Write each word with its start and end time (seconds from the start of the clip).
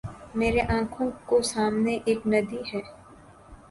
میرے 0.35 0.61
آنکھوں 0.75 1.09
کو 1.27 1.41
سامنے 1.51 1.97
ایک 2.05 2.19
ندی 2.27 2.61
ہے 2.67 2.81